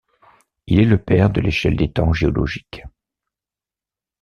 Il 0.65 0.79
est 0.79 0.85
le 0.85 0.97
père 0.97 1.29
de 1.29 1.41
l'échelle 1.41 1.75
des 1.77 1.91
temps 1.91 2.11
géologiques. 2.11 2.83